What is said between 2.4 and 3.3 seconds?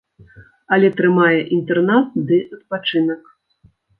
адпачынак.